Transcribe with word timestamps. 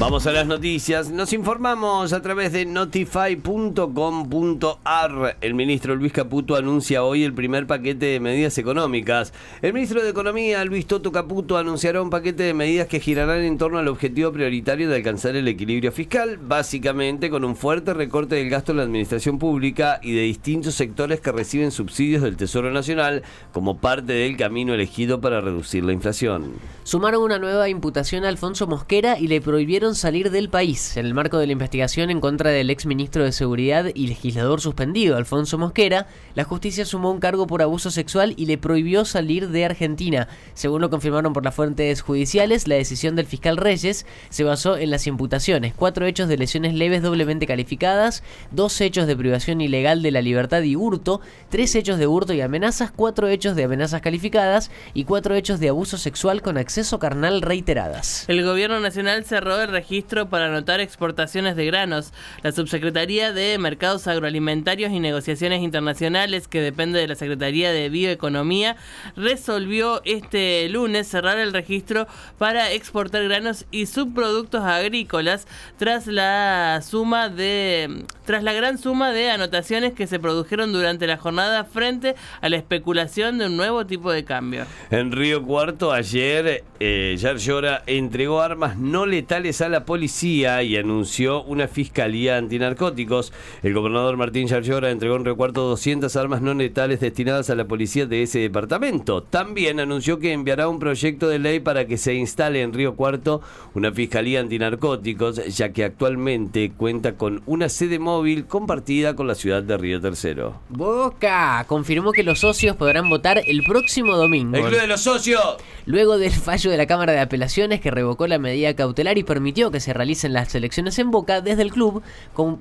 Vamos 0.00 0.26
a 0.26 0.32
las 0.32 0.46
noticias. 0.46 1.10
Nos 1.10 1.34
informamos 1.34 2.14
a 2.14 2.22
través 2.22 2.54
de 2.54 2.64
notify.com.ar. 2.64 5.36
El 5.42 5.52
ministro 5.52 5.94
Luis 5.94 6.14
Caputo 6.14 6.56
anuncia 6.56 7.04
hoy 7.04 7.22
el 7.22 7.34
primer 7.34 7.66
paquete 7.66 8.06
de 8.06 8.18
medidas 8.18 8.56
económicas. 8.56 9.34
El 9.60 9.74
ministro 9.74 10.02
de 10.02 10.08
Economía, 10.08 10.64
Luis 10.64 10.86
Toto 10.86 11.12
Caputo, 11.12 11.58
anunciará 11.58 12.00
un 12.00 12.08
paquete 12.08 12.44
de 12.44 12.54
medidas 12.54 12.88
que 12.88 12.98
girarán 12.98 13.42
en 13.42 13.58
torno 13.58 13.76
al 13.76 13.88
objetivo 13.88 14.32
prioritario 14.32 14.88
de 14.88 14.96
alcanzar 14.96 15.36
el 15.36 15.46
equilibrio 15.46 15.92
fiscal, 15.92 16.38
básicamente 16.38 17.28
con 17.28 17.44
un 17.44 17.54
fuerte 17.54 17.92
recorte 17.92 18.36
del 18.36 18.48
gasto 18.48 18.72
en 18.72 18.78
la 18.78 18.84
administración 18.84 19.38
pública 19.38 20.00
y 20.02 20.14
de 20.14 20.22
distintos 20.22 20.76
sectores 20.76 21.20
que 21.20 21.30
reciben 21.30 21.72
subsidios 21.72 22.22
del 22.22 22.38
Tesoro 22.38 22.70
Nacional 22.70 23.22
como 23.52 23.76
parte 23.76 24.14
del 24.14 24.38
camino 24.38 24.72
elegido 24.72 25.20
para 25.20 25.42
reducir 25.42 25.84
la 25.84 25.92
inflación. 25.92 26.54
Sumaron 26.84 27.22
una 27.22 27.38
nueva 27.38 27.68
imputación 27.68 28.24
a 28.24 28.28
Alfonso 28.28 28.66
Mosquera 28.66 29.18
y 29.18 29.28
le 29.28 29.42
prohibieron 29.42 29.89
salir 29.94 30.30
del 30.30 30.48
país. 30.48 30.96
En 30.96 31.06
el 31.06 31.14
marco 31.14 31.38
de 31.38 31.46
la 31.46 31.52
investigación 31.52 32.10
en 32.10 32.20
contra 32.20 32.50
del 32.50 32.70
ex 32.70 32.86
ministro 32.86 33.24
de 33.24 33.32
Seguridad 33.32 33.86
y 33.94 34.06
legislador 34.06 34.60
suspendido, 34.60 35.16
Alfonso 35.16 35.58
Mosquera, 35.58 36.06
la 36.34 36.44
justicia 36.44 36.84
sumó 36.84 37.10
un 37.10 37.20
cargo 37.20 37.46
por 37.46 37.62
abuso 37.62 37.90
sexual 37.90 38.34
y 38.36 38.46
le 38.46 38.58
prohibió 38.58 39.04
salir 39.04 39.48
de 39.48 39.64
Argentina. 39.64 40.28
Según 40.54 40.80
lo 40.80 40.90
confirmaron 40.90 41.32
por 41.32 41.44
las 41.44 41.54
fuentes 41.54 42.02
judiciales, 42.02 42.68
la 42.68 42.74
decisión 42.74 43.16
del 43.16 43.26
fiscal 43.26 43.56
Reyes 43.56 44.06
se 44.28 44.44
basó 44.44 44.76
en 44.76 44.90
las 44.90 45.06
imputaciones: 45.06 45.74
cuatro 45.74 46.06
hechos 46.06 46.28
de 46.28 46.38
lesiones 46.38 46.74
leves 46.74 47.02
doblemente 47.02 47.46
calificadas, 47.46 48.22
dos 48.50 48.80
hechos 48.80 49.06
de 49.06 49.16
privación 49.16 49.60
ilegal 49.60 50.02
de 50.02 50.10
la 50.10 50.22
libertad 50.22 50.62
y 50.62 50.76
hurto, 50.76 51.20
tres 51.48 51.74
hechos 51.74 51.98
de 51.98 52.06
hurto 52.06 52.32
y 52.32 52.40
amenazas, 52.40 52.92
cuatro 52.94 53.28
hechos 53.28 53.56
de 53.56 53.64
amenazas 53.64 54.00
calificadas 54.00 54.70
y 54.94 55.04
cuatro 55.04 55.34
hechos 55.34 55.60
de 55.60 55.68
abuso 55.68 55.98
sexual 55.98 56.42
con 56.42 56.58
acceso 56.58 56.98
carnal 56.98 57.42
reiteradas. 57.42 58.24
El 58.28 58.44
gobierno 58.44 58.80
nacional 58.80 59.24
cerró 59.24 59.60
el 59.60 59.68
registro 59.80 60.28
para 60.28 60.46
anotar 60.46 60.78
exportaciones 60.80 61.56
de 61.56 61.64
granos. 61.64 62.12
La 62.42 62.52
Subsecretaría 62.52 63.32
de 63.32 63.56
Mercados 63.56 64.06
Agroalimentarios 64.06 64.92
y 64.92 65.00
Negociaciones 65.00 65.62
Internacionales, 65.62 66.48
que 66.48 66.60
depende 66.60 67.00
de 67.00 67.08
la 67.08 67.14
Secretaría 67.14 67.72
de 67.72 67.88
Bioeconomía, 67.88 68.76
resolvió 69.16 70.02
este 70.04 70.68
lunes 70.68 71.08
cerrar 71.08 71.38
el 71.38 71.54
registro 71.54 72.06
para 72.36 72.72
exportar 72.72 73.24
granos 73.24 73.64
y 73.70 73.86
subproductos 73.86 74.62
agrícolas 74.64 75.46
tras 75.78 76.06
la 76.06 76.82
suma 76.84 77.30
de 77.30 78.04
tras 78.26 78.42
la 78.44 78.52
gran 78.52 78.78
suma 78.78 79.12
de 79.12 79.30
anotaciones 79.30 79.94
que 79.94 80.06
se 80.06 80.20
produjeron 80.20 80.72
durante 80.72 81.06
la 81.06 81.16
jornada 81.16 81.64
frente 81.64 82.14
a 82.42 82.48
la 82.48 82.56
especulación 82.56 83.38
de 83.38 83.46
un 83.46 83.56
nuevo 83.56 83.86
tipo 83.86 84.12
de 84.12 84.24
cambio. 84.24 84.66
En 84.90 85.10
Río 85.10 85.42
Cuarto 85.42 85.90
ayer 85.90 86.64
eh, 86.78 87.16
Llora 87.18 87.82
entregó 87.86 88.40
armas 88.40 88.76
no 88.76 89.06
letales 89.06 89.60
a 89.60 89.69
la 89.70 89.84
policía 89.84 90.62
y 90.62 90.76
anunció 90.76 91.42
una 91.44 91.68
fiscalía 91.68 92.36
antinarcóticos. 92.36 93.32
El 93.62 93.74
gobernador 93.74 94.16
Martín 94.16 94.46
Yarlora 94.48 94.90
entregó 94.90 95.16
en 95.16 95.24
recuarto 95.24 95.62
200 95.62 96.14
armas 96.16 96.42
no 96.42 96.52
letales 96.54 97.00
destinadas 97.00 97.48
a 97.50 97.54
la 97.54 97.66
policía 97.66 98.06
de 98.06 98.22
ese 98.22 98.40
departamento. 98.40 99.22
También 99.22 99.80
anunció 99.80 100.18
que 100.18 100.32
enviará 100.32 100.68
un 100.68 100.78
proyecto 100.78 101.28
de 101.28 101.38
ley 101.38 101.60
para 101.60 101.86
que 101.86 101.96
se 101.96 102.14
instale 102.14 102.62
en 102.62 102.72
Río 102.72 102.96
Cuarto 102.96 103.40
una 103.74 103.92
fiscalía 103.92 104.40
antinarcóticos, 104.40 105.46
ya 105.56 105.72
que 105.72 105.84
actualmente 105.84 106.72
cuenta 106.76 107.16
con 107.16 107.42
una 107.46 107.68
sede 107.68 107.98
móvil 107.98 108.46
compartida 108.46 109.14
con 109.14 109.26
la 109.26 109.34
ciudad 109.34 109.62
de 109.62 109.76
Río 109.76 110.00
Tercero. 110.00 110.60
Boca 110.68 111.64
confirmó 111.66 112.12
que 112.12 112.22
los 112.22 112.40
socios 112.40 112.76
podrán 112.76 113.08
votar 113.08 113.42
el 113.46 113.62
próximo 113.62 114.16
domingo. 114.16 114.56
¡El 114.56 114.64
Club 114.64 114.80
de 114.80 114.86
los 114.86 115.00
Socios! 115.00 115.56
Luego 115.86 116.18
del 116.18 116.32
fallo 116.32 116.70
de 116.70 116.76
la 116.76 116.86
Cámara 116.86 117.12
de 117.12 117.20
Apelaciones 117.20 117.80
que 117.80 117.90
revocó 117.90 118.26
la 118.26 118.38
medida 118.38 118.74
cautelar 118.74 119.18
y 119.18 119.22
permitió 119.22 119.49
que 119.50 119.80
se 119.80 119.92
realicen 119.92 120.32
las 120.32 120.54
elecciones 120.54 120.98
en 120.98 121.10
Boca, 121.10 121.40
desde 121.40 121.62
el 121.62 121.72
club 121.72 122.02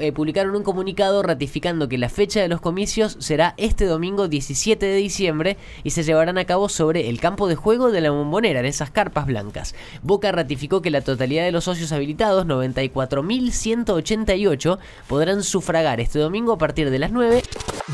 eh, 0.00 0.12
publicaron 0.12 0.54
un 0.54 0.62
comunicado 0.62 1.22
ratificando 1.22 1.88
que 1.88 1.98
la 1.98 2.08
fecha 2.08 2.40
de 2.40 2.46
los 2.48 2.60
comicios 2.60 3.16
será 3.18 3.54
este 3.56 3.86
domingo 3.86 4.28
17 4.28 4.86
de 4.86 4.96
diciembre 4.96 5.56
y 5.82 5.90
se 5.90 6.04
llevarán 6.04 6.38
a 6.38 6.44
cabo 6.44 6.68
sobre 6.68 7.08
el 7.08 7.18
campo 7.20 7.48
de 7.48 7.56
juego 7.56 7.90
de 7.90 8.00
la 8.00 8.10
bombonera, 8.10 8.60
en 8.60 8.66
esas 8.66 8.90
carpas 8.90 9.26
blancas. 9.26 9.74
Boca 10.02 10.30
ratificó 10.30 10.80
que 10.80 10.90
la 10.90 11.00
totalidad 11.00 11.44
de 11.44 11.52
los 11.52 11.64
socios 11.64 11.90
habilitados, 11.90 12.46
94.188, 12.46 14.78
podrán 15.08 15.42
sufragar 15.42 15.98
este 16.00 16.20
domingo 16.20 16.52
a 16.52 16.58
partir 16.58 16.90
de 16.90 17.00
las 17.00 17.10
9. 17.10 17.42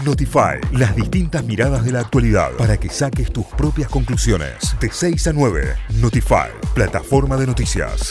Notify, 0.05 0.59
las 0.73 0.95
distintas 0.95 1.45
miradas 1.45 1.85
de 1.85 1.93
la 1.93 2.01
actualidad 2.01 2.51
para 2.59 2.77
que 2.77 2.91
saques 2.91 3.33
tus 3.33 3.47
propias 3.47 3.89
conclusiones. 3.89 4.77
De 4.81 4.91
6 4.91 5.29
a 5.29 5.33
9, 5.33 5.77
Notify, 6.01 6.51
plataforma 6.75 7.37
de 7.37 7.47
noticias. 7.47 8.11